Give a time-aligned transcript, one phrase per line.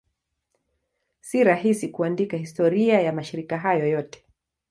[1.21, 4.25] Si rahisi kuandika historia ya mashirika hayo yote.